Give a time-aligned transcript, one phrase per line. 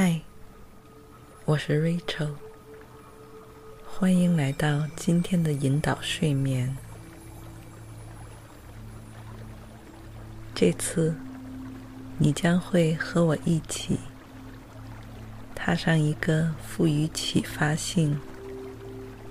[0.00, 0.20] 嗨，
[1.44, 2.34] 我是 Rachel，
[3.84, 6.76] 欢迎来到今天的引导睡眠。
[10.54, 11.16] 这次，
[12.16, 13.98] 你将会和我一起
[15.52, 18.20] 踏上一个富于启发性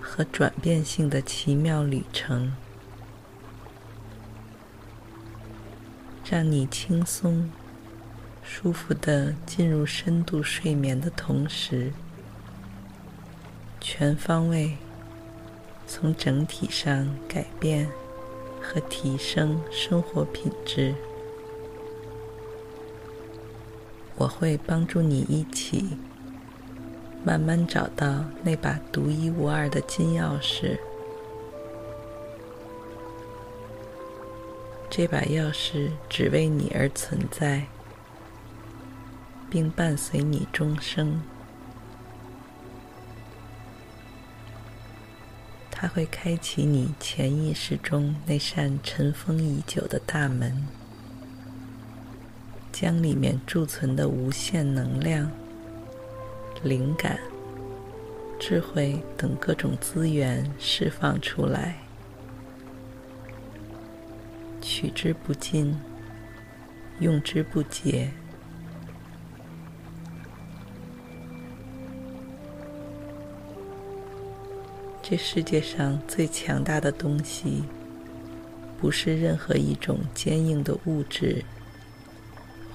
[0.01, 2.51] 和转变性的奇妙旅程，
[6.29, 7.49] 让你轻松。
[8.49, 11.91] 舒服的进入深度睡眠的同时，
[13.79, 14.77] 全方位
[15.85, 17.87] 从整体上改变
[18.61, 20.95] 和提升生活品质。
[24.15, 25.97] 我会帮助你一起
[27.23, 30.79] 慢慢找到那把独一无二的金钥匙。
[34.89, 37.67] 这把钥匙只为你而存在。
[39.49, 41.21] 并伴随你终生，
[45.71, 50.67] 它会开启你潜意识中那扇尘封已久的大门，
[52.71, 55.31] 将里面贮存的无限能量、
[56.63, 57.19] 灵感、
[58.39, 61.77] 智慧等各种资源释放出来，
[64.61, 65.79] 取之不尽，
[66.99, 68.11] 用之不竭。
[75.09, 77.63] 这世界上最强大的东西，
[78.77, 81.45] 不是任何一种坚硬的物质，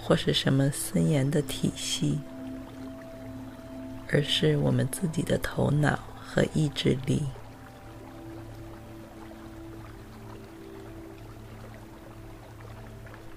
[0.00, 2.18] 或是什么森严的体系，
[4.10, 7.22] 而是我们自己的头脑和意志力。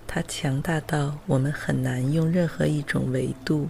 [0.08, 3.68] 它强大到我们很难用任何一种维度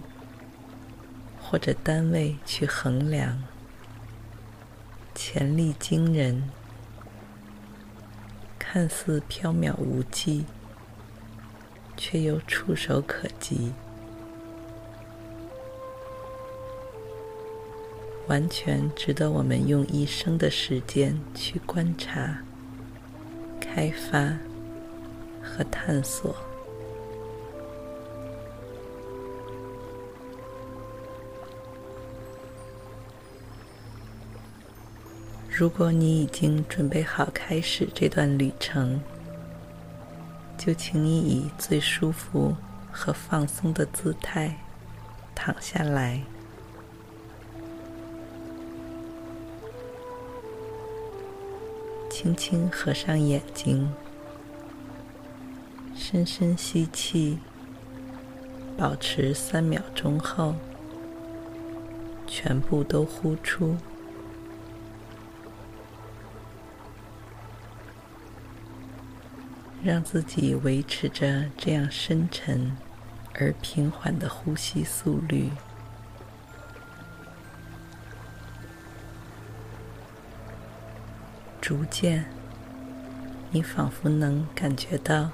[1.40, 3.42] 或者单位去衡量。
[5.18, 6.50] 潜力惊人，
[8.58, 10.44] 看似缥缈无际，
[11.96, 13.72] 却又触手可及，
[18.28, 22.42] 完全值得我们用一生的时间去观察、
[23.58, 24.36] 开发
[25.42, 26.36] 和探索。
[35.58, 39.00] 如果你已经准备好开始这段旅程，
[40.58, 42.54] 就请你以最舒服
[42.92, 44.54] 和放松的姿态
[45.34, 46.20] 躺下来，
[52.10, 53.90] 轻轻合上眼睛，
[55.94, 57.38] 深深吸气，
[58.76, 60.54] 保持三秒钟后，
[62.26, 63.74] 全部都呼出。
[69.86, 72.76] 让自己维持着这样深沉
[73.34, 75.48] 而平缓的呼吸速率，
[81.60, 82.24] 逐渐，
[83.52, 85.30] 你仿佛能感觉到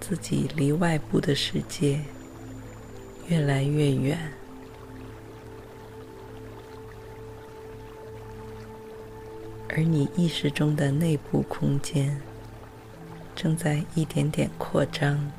[0.00, 2.00] 自己离外部的世界
[3.28, 4.18] 越来越远，
[9.68, 12.20] 而你意识中的内部空间。
[13.44, 15.30] 正在一点点扩张、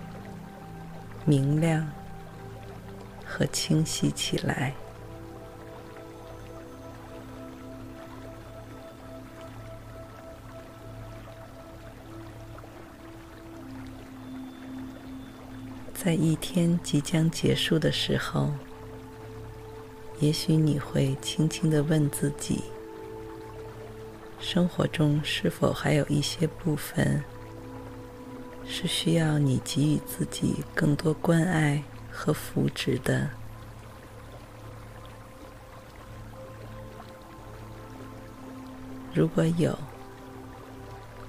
[1.25, 1.91] 明亮
[3.25, 4.75] 和清晰起来。
[15.95, 18.51] 在一天即将结束的时候，
[20.19, 22.65] 也许你会轻轻的问自己：
[24.39, 27.23] 生活中是否还有一些部分？
[28.67, 33.29] 是需要你给予自己更多关爱和扶持的。
[39.13, 39.77] 如果有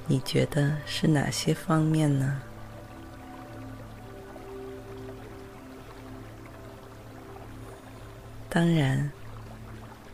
[0.09, 2.41] 你觉得是哪些方面呢？
[8.49, 9.11] 当然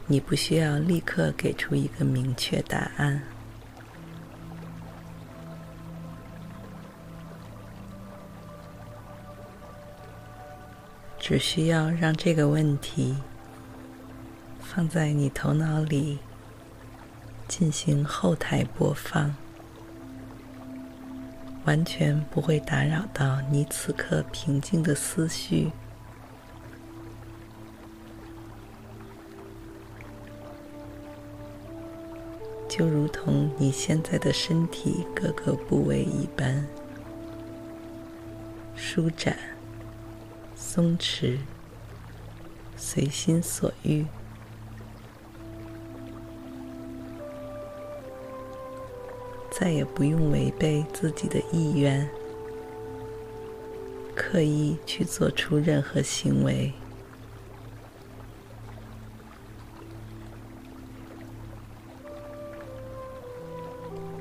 [0.07, 3.23] 你不需要立刻给出一个明确答案。
[11.23, 13.15] 只需要让这个问题
[14.61, 16.19] 放在你头脑里
[17.47, 19.33] 进行后台播放，
[21.65, 25.71] 完全不会打扰到你此刻平静的思绪。
[32.69, 36.67] 就如同你现在的身体各个部位一般，
[38.75, 39.37] 舒展、
[40.75, 41.37] 松弛、
[42.79, 44.07] 随心所欲，
[49.51, 52.09] 再也不用违背自己的意愿，
[54.15, 56.73] 刻意去做出任何行为。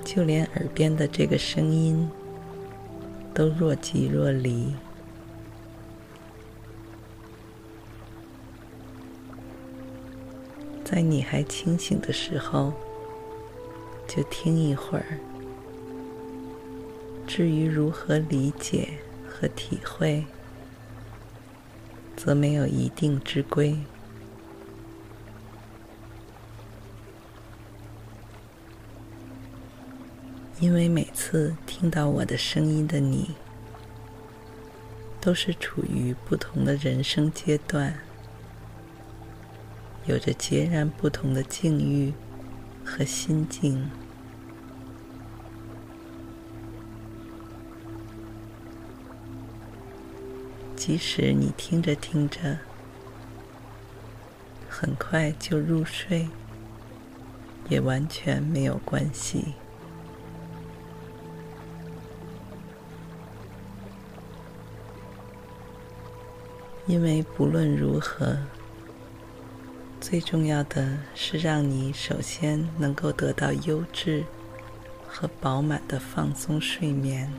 [0.04, 2.12] 就连耳边的这个声音
[3.34, 4.76] 都若即若离，
[10.92, 12.74] 在你还清醒的时候，
[14.10, 15.18] 就听一会儿。
[17.26, 18.90] 至于如何理解
[19.26, 20.26] 和体会，
[22.18, 23.78] 则没有一定之规。
[30.60, 33.32] 因为每次听到我的声音的你，
[35.22, 37.98] 都是处于不同的人生阶段，
[40.12, 42.12] 有着截然不同的境遇
[42.84, 43.90] 和心境。
[50.76, 52.58] 即使你听着听着，
[54.68, 56.28] 很快就入睡，
[57.70, 59.54] 也完全没有关系。
[66.86, 68.38] 因为不论如何，
[70.12, 74.26] 最重要的是让你首先能够得到优质
[75.08, 77.32] 和饱满的放松睡眠，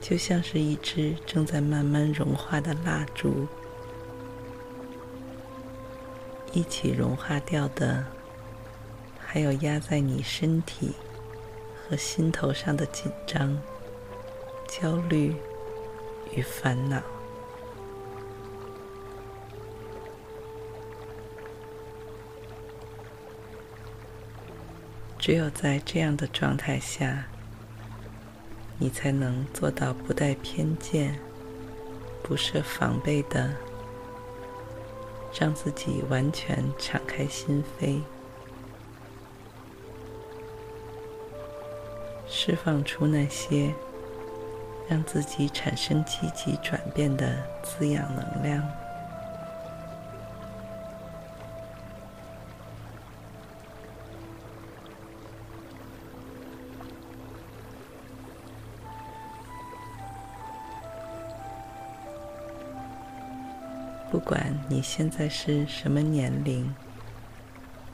[0.00, 3.48] 就像是一支正在慢慢融化的蜡烛，
[6.52, 8.04] 一起融化掉的，
[9.18, 10.92] 还有压在你身体
[11.90, 13.60] 和心头上的紧张、
[14.68, 15.34] 焦虑
[16.36, 17.02] 与烦恼，
[25.18, 27.24] 只有在这样的状态下，
[28.78, 31.18] 你才能做到不带偏见、
[32.22, 33.50] 不设防备的，
[35.40, 38.02] 让自己完全敞开心扉。
[42.30, 43.74] 释放出那些
[44.88, 48.62] 让自己产生积极转变的滋养能量。
[64.10, 66.74] 不管你现在是什么年龄，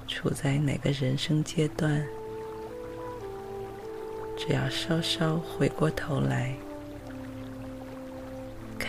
[0.07, 2.05] 处在哪个人生阶段。
[4.37, 6.55] 只要稍稍回过头来，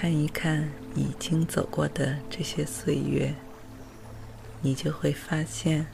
[0.05, 3.33] 看一看已经走过的这些岁月，
[4.62, 5.88] 你就会发现，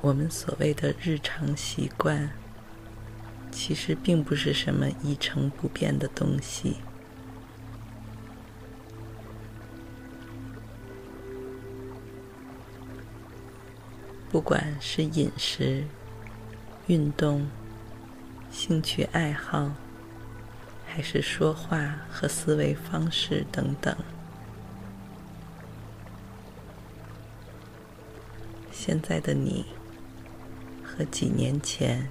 [0.00, 2.30] 我们所谓的日常习惯，
[3.50, 6.76] 其实并不是什么一成不变的东西。
[14.30, 15.84] 不管是饮食，
[16.86, 17.48] 运动、
[18.52, 19.72] 兴趣爱好，
[20.92, 23.96] 还是说话和思维方式等等，
[28.72, 29.64] 现在的你
[30.82, 32.10] 和几年前，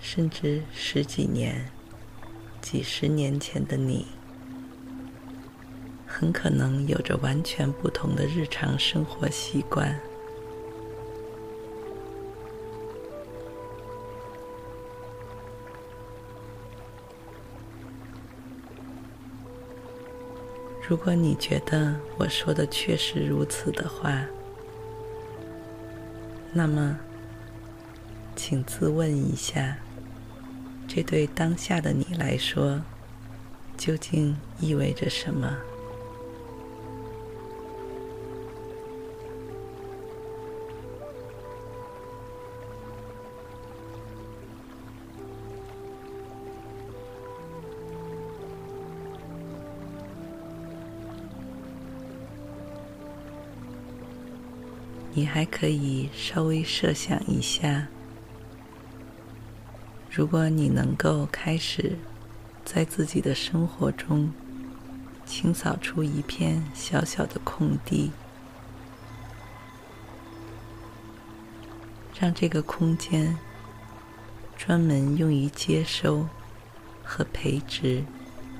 [0.00, 1.70] 甚至十几年、
[2.60, 4.08] 几十年前的你，
[6.04, 9.98] 很可能有着完全不同的日常生活习惯。
[20.88, 24.24] 如果你觉得我说的确实如此的话，
[26.50, 26.98] 那么，
[28.34, 29.76] 请自问一下：
[30.88, 32.80] 这对当下的你来说，
[33.76, 35.58] 究竟意味着什么？
[55.18, 57.88] 你还可以稍微设想一下，
[60.08, 61.98] 如果你能够开始
[62.64, 64.32] 在自己的生活中
[65.26, 68.12] 清扫出一片小小的空地，
[72.20, 73.36] 让这个空间
[74.56, 76.28] 专门用于接收
[77.02, 78.04] 和培植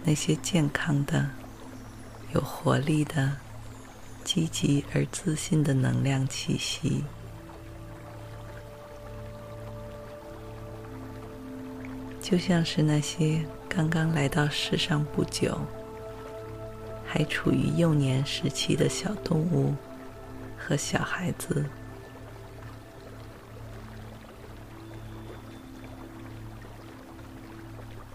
[0.02, 1.30] 那些健康的、
[2.34, 3.36] 有活力的。
[4.24, 7.02] 积极而自信的能量气息，
[12.20, 15.58] 就像是那些刚刚来到世上不久、
[17.06, 19.74] 还处于幼年时期的小动物
[20.58, 21.64] 和小孩子，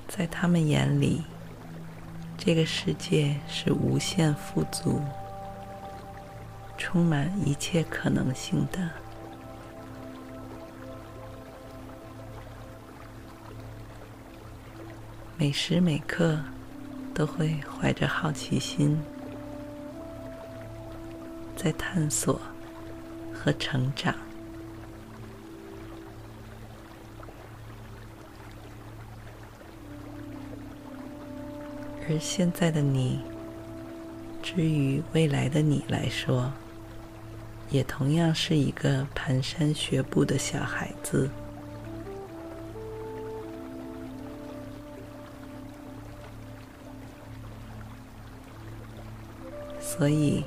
[0.07, 1.23] 在他们眼里，
[2.37, 5.01] 这个世界是无限富足。
[6.85, 8.89] 充满一切可能性的，
[15.37, 16.37] 每时每刻
[17.13, 19.01] 都会怀着好奇心，
[21.55, 22.39] 在探索
[23.33, 24.13] 和成长，
[32.07, 33.21] 而现在的你，
[34.43, 36.51] 至于未来的你来说，
[37.69, 41.29] 也同样是一个蹒跚学步的小孩子，
[49.79, 50.43] 所以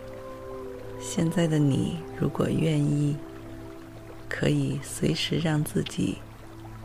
[1.00, 3.16] 现在的你，如果愿意，
[4.28, 6.18] 可以随时让自己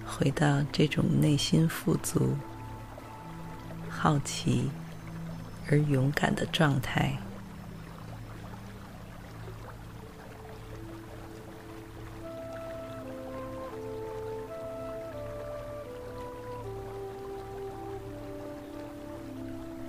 [0.05, 2.35] 回到这种内心富足、
[3.89, 4.69] 好奇
[5.69, 7.17] 而勇敢的状态。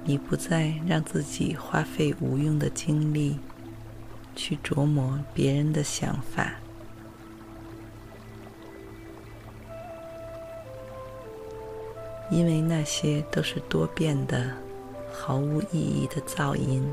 [0.04, 3.38] 你不再让自己花费无用的精力
[4.34, 6.54] 去琢磨别人的想法，
[12.30, 14.56] 因为那些都是多变的、
[15.12, 16.84] 毫无意义的噪音，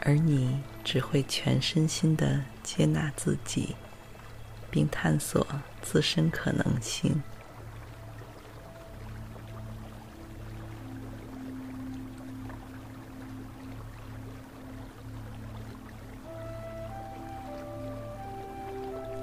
[0.00, 3.76] 而你只会全身心的接纳自己。
[4.70, 5.46] 并探索
[5.82, 7.22] 自身可能性。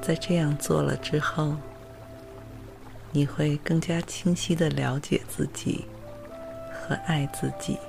[0.01, 1.55] 在这样做了之后，
[3.13, 5.85] 你会更加清晰的了解自己
[6.73, 7.79] 和爱自己。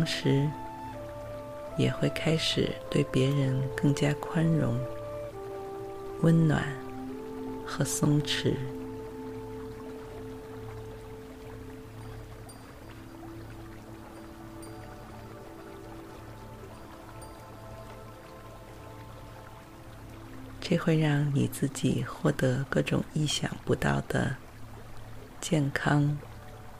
[0.00, 0.48] 同时，
[1.76, 4.80] 也会开始对别人更加宽容、
[6.22, 6.64] 温暖
[7.66, 8.54] 和松弛。
[20.62, 24.34] 这会让你自己获得各种意想不到的
[25.42, 26.18] 健康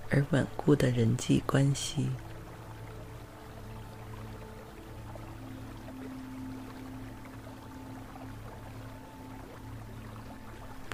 [0.08, 2.08] 而稳固的人际关系。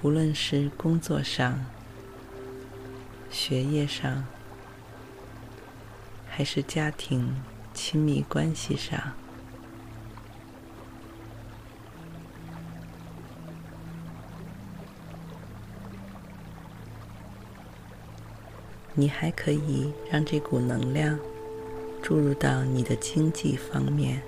[0.07, 1.65] 无论是工作上、
[3.29, 4.23] 学业上，
[6.29, 7.35] 还是家庭
[7.73, 9.11] 亲密关系上，
[18.93, 21.19] 你还可以让这股能量
[22.01, 24.21] 注入到你的经济方面，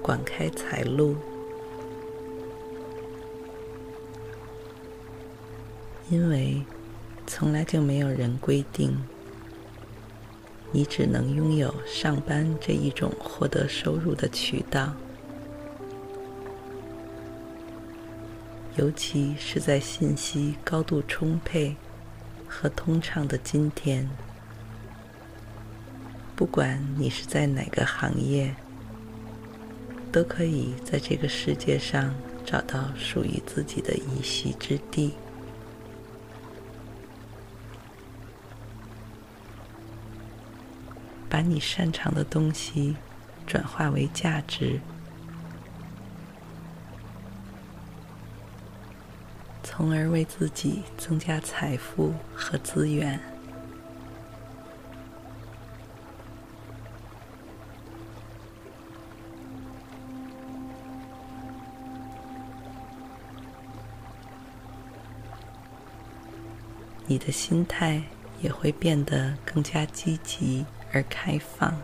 [0.00, 1.16] 广开财路。
[6.10, 6.60] 因为
[7.24, 9.00] 从来就没有人规定
[10.72, 14.92] 你只能拥有上班这一种获得收入的渠道，
[18.76, 21.74] 尤其是在信息高度充沛
[22.46, 24.08] 和通畅的今天，
[26.36, 28.54] 不管你是在哪个行业，
[30.12, 32.14] 都可以在这个世界上
[32.44, 35.14] 找到属于自己的一席之地。
[41.30, 42.96] 把你擅长的东西
[43.46, 44.80] 转化为价值。
[49.62, 53.18] 从而为自己增加财富和资源。
[67.10, 68.00] 你的心态
[68.40, 71.74] 也会变得更加积极而开放。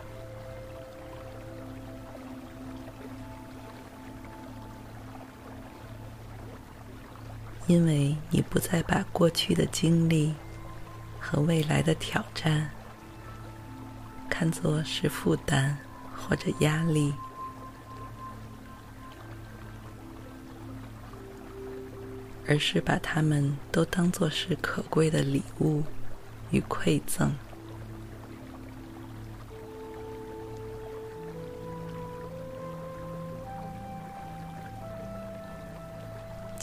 [7.67, 10.33] 因为你不再把过去的经历
[11.19, 12.69] 和未来的挑战
[14.29, 15.77] 看作是负担
[16.15, 17.13] 或者压力，
[22.47, 25.83] 而是把它们都当作是可贵的礼物
[26.51, 27.35] 与馈赠。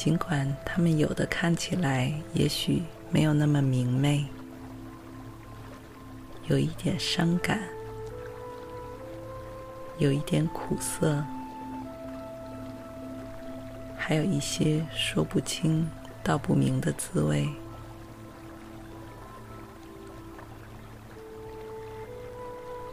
[0.05, 4.27] 尽管他们有的看起来也许没有那么明媚，
[6.47, 7.59] 有一点伤感，
[9.97, 11.25] 有一点苦涩，
[13.97, 15.89] 还有一些说不清
[16.23, 17.49] 道不明的滋味，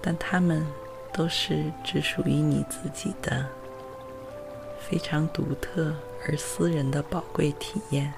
[0.02, 0.66] 但他们
[1.12, 3.46] 都是只属于你自己的，
[4.90, 5.96] 非常独特。
[6.28, 8.14] 而私人的宝贵体验，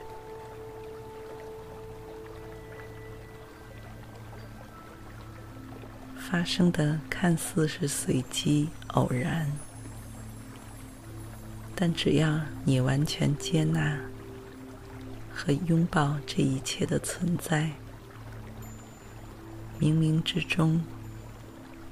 [6.17, 9.49] 发生的看似是随机偶然，
[11.73, 13.97] 但只要你完全接纳
[15.34, 17.71] 和拥抱这一切的存在，
[19.80, 20.84] 冥冥之中，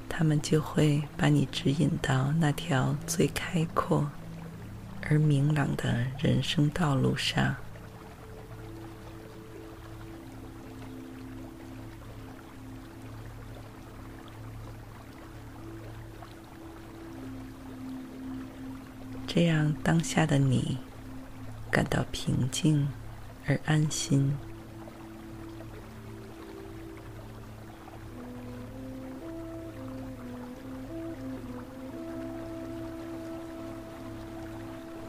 [0.10, 4.12] 他们就会把你指引到那条最开阔。
[5.10, 7.56] 而明朗的人生道路上，
[19.28, 20.78] 这样当下的你
[21.70, 22.88] 感到平静
[23.46, 24.38] 而安心。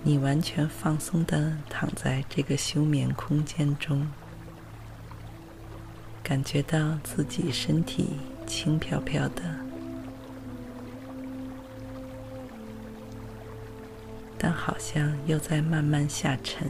[0.04, 4.08] 你完全放松的躺在这个休眠空间中，
[6.24, 9.42] 感觉到自己身体轻飘飘的，
[14.36, 16.68] 但好像又在慢慢下沉，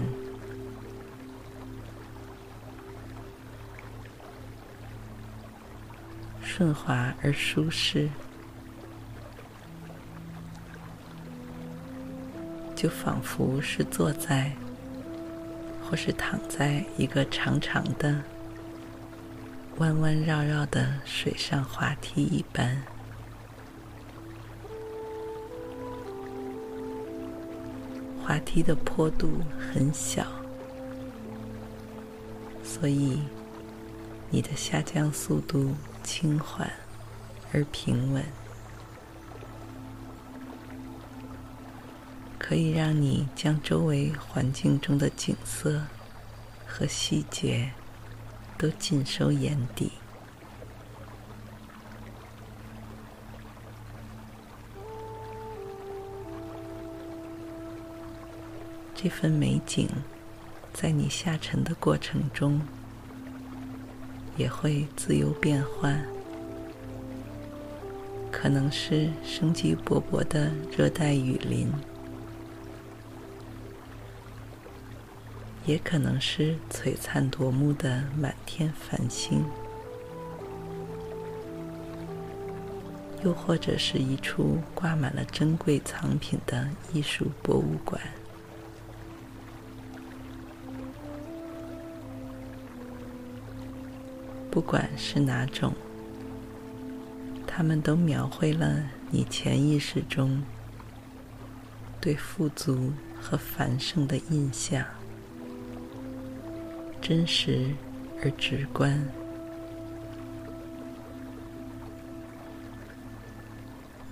[6.43, 8.11] 顺滑而舒适。
[12.83, 14.51] 就仿佛是坐在，
[15.89, 18.21] 或是躺在一个长长的、
[19.77, 22.83] 弯弯绕绕的水上滑梯一般。
[28.21, 29.39] 滑梯的坡度
[29.73, 30.27] 很小，
[32.65, 33.23] 所以
[34.29, 36.69] 你的下降速度轻缓
[37.53, 38.25] 而平稳。
[42.53, 45.81] 可以让你将周围环境中的景色
[46.67, 47.71] 和细节
[48.59, 49.91] 都尽收眼底。
[58.95, 59.89] 这份美景，
[60.75, 62.61] 在你下沉的过程中，
[64.37, 66.05] 也会自由变换，
[68.31, 71.73] 可能是生机勃勃的热带雨林。
[75.65, 79.45] 也可能是璀璨夺目的满天繁星，
[83.23, 88.01] 又或者是一处挂满了珍贵藏品的艺术博物馆。
[94.51, 95.73] 不管是哪种，
[97.47, 100.43] 他们都描绘了你潜意识中
[102.01, 104.85] 对富足和繁盛的印象。
[107.03, 107.67] 真实
[108.23, 109.05] 而直观。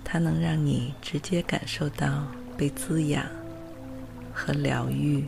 [0.03, 2.27] 它能让你直接感受到
[2.57, 3.25] 被滋养
[4.33, 5.25] 和疗愈。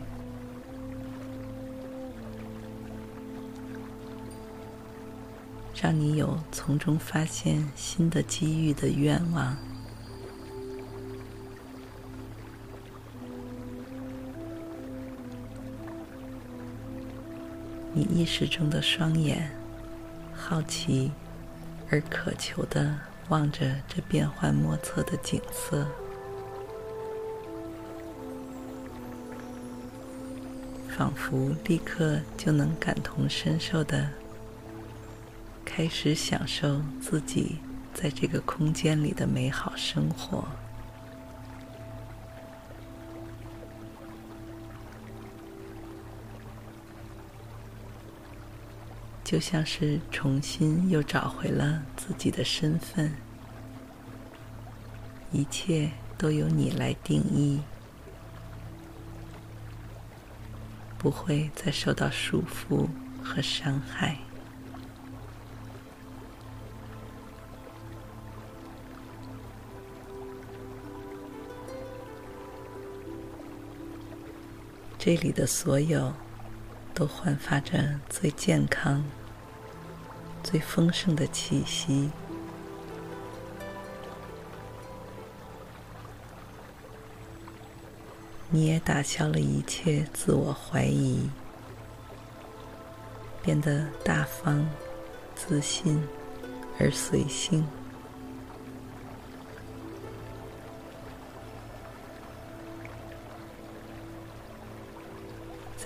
[5.74, 9.73] 让你有从中发现新的机遇的愿望。
[17.96, 19.52] 你意识中的双眼，
[20.34, 21.12] 好奇
[21.88, 22.92] 而渴求的
[23.28, 25.86] 望着这变幻莫测的景色，
[30.88, 34.10] 仿佛立刻就能感同身受的。
[35.64, 37.58] 开始享受自己
[37.94, 40.44] 在这个空间里的美好生活，
[49.24, 53.12] 就像是重新又找回了自己的身份，
[55.32, 57.60] 一切都由你来定义，
[60.98, 62.86] 不会再受到束缚
[63.24, 64.18] 和伤害。
[74.98, 76.12] 这里的所有
[76.94, 79.04] 都焕发着最健康、
[80.44, 82.08] 最丰盛的气息。
[88.48, 91.28] 你也打消了一切自我怀疑，
[93.42, 94.64] 变得大方、
[95.34, 96.00] 自信
[96.78, 97.66] 而随性。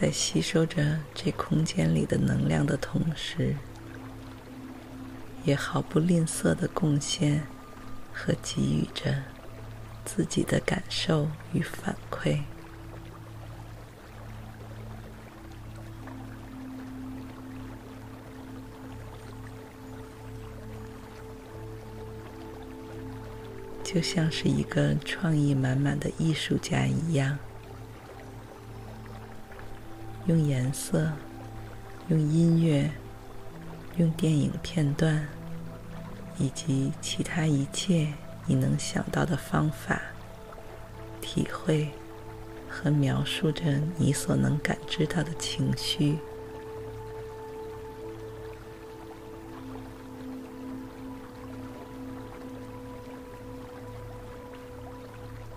[0.01, 3.57] 在吸收着这空间里的能量的同时，
[5.43, 7.43] 也毫不吝啬的贡献
[8.13, 9.25] 和给予着
[10.05, 12.39] 自己的感受与反馈。
[23.83, 27.37] 就像是一个创意满满的艺术家一样。
[30.29, 31.11] 用颜色，
[32.09, 32.91] 用音乐，
[33.97, 35.27] 用电影片段，
[36.37, 38.13] 以及其他一切
[38.45, 39.99] 你能想到的方法，
[41.23, 41.89] 体会
[42.69, 46.19] 和描述着你所能感知到的情绪。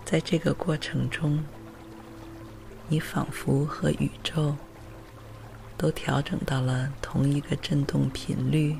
[0.02, 1.44] 在这个过程中，
[2.92, 4.54] 你仿佛和宇宙
[5.78, 8.76] 都调整到了同一个振动频率。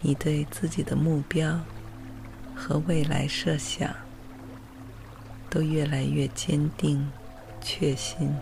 [0.00, 1.60] 你对自己的目标
[2.56, 3.94] 和未来设想
[5.50, 7.12] 都越来越坚定、
[7.60, 8.34] 确信。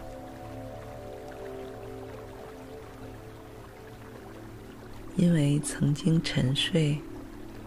[5.16, 6.98] 因为曾经沉睡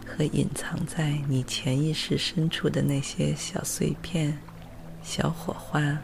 [0.04, 4.36] 和隐藏在你潜意识深处的那些小碎片、
[5.02, 5.98] 小火花，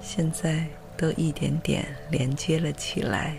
[0.00, 3.36] 现在都一点点连接了起来，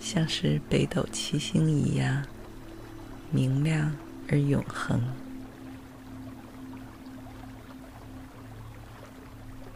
[0.00, 2.24] 像是北斗七星一样
[3.30, 3.92] 明亮
[4.28, 5.00] 而永恒，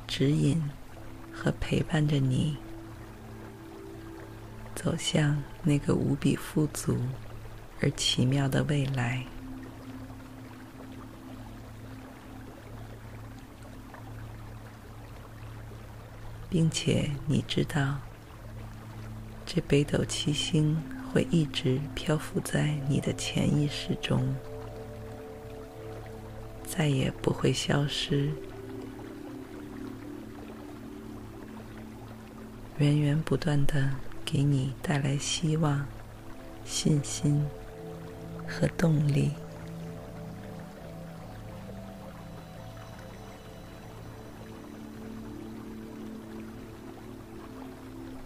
[0.07, 0.63] 指引。
[1.47, 2.57] 和陪伴着你
[4.75, 6.99] 走向那个无比富足
[7.81, 9.25] 而奇妙的未来，
[16.51, 18.01] 并且你知道，
[19.47, 20.77] 这北斗七星
[21.13, 24.35] 会一直漂浮在你的潜意识中，
[26.65, 28.33] 再也不会消失。
[32.79, 33.91] 源源不断的
[34.23, 35.87] 给你带来希望、
[36.67, 37.43] 信心
[38.47, 39.31] 和动力。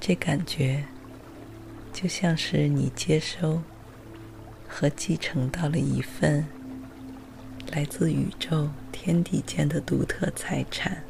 [0.01, 0.85] 这感觉
[1.93, 3.63] 就像是你接收
[4.67, 6.45] 和继承到了一份
[7.71, 11.10] 来自宇宙天地间的独特财产。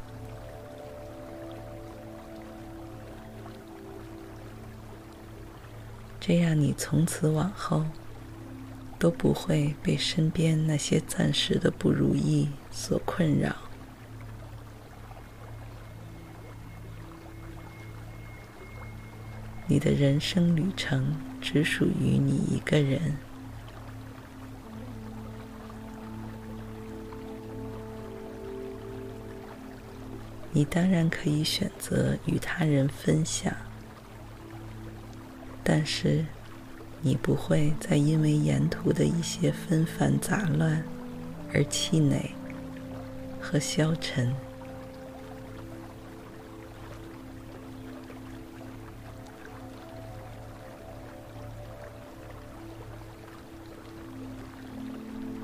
[6.21, 7.83] 这样你从此往后
[8.99, 13.55] 都不会被身边那些暂时的不如意所困扰。
[19.65, 23.17] 你的人生旅程只属于你一个人。
[30.51, 33.51] 你当然可以选择与他人分享，
[35.63, 36.25] 但是
[37.01, 40.83] 你不会再因为沿途的一些纷繁杂乱
[41.53, 42.31] 而气馁
[43.39, 44.33] 和消沉。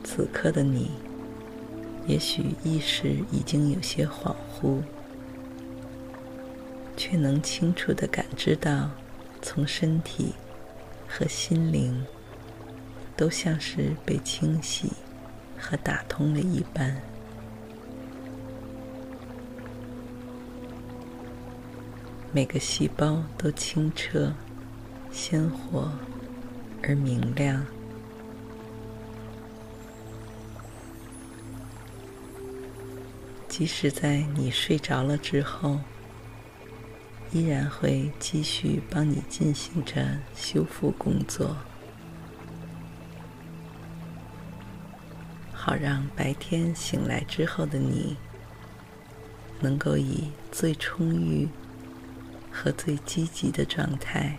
[0.04, 0.92] 此刻的你，
[2.08, 4.82] 也许意识已经有些恍惚。
[7.00, 8.90] 却能清楚的感知到，
[9.50, 10.34] 从身体
[11.08, 12.06] 和心灵
[13.16, 14.92] 都像是被清洗
[15.58, 17.02] 和打通了一般，
[22.34, 24.34] 每个细胞都清澈、
[25.14, 25.90] 鲜活
[26.84, 27.66] 而明亮。
[33.48, 35.80] 即使在你睡着了之后，
[37.32, 41.58] 依然会继续帮你进行着修复工作，
[45.54, 48.16] 好让白天醒来之后的你，
[49.60, 51.50] 能够以最充裕
[52.50, 54.38] 和最积极的状态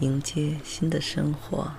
[0.00, 1.72] 迎接新的生活。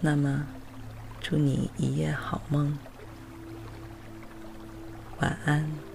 [0.00, 0.46] 那么，
[1.20, 2.78] 祝你一夜好梦。
[5.20, 5.93] 晚安。